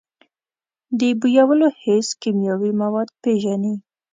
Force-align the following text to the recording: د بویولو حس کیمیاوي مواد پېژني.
د 0.99 1.01
بویولو 1.19 1.67
حس 1.81 2.07
کیمیاوي 2.21 2.71
مواد 2.81 3.09
پېژني. 3.21 3.73